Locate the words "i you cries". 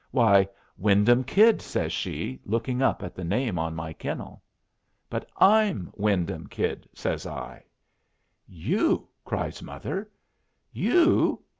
7.27-9.61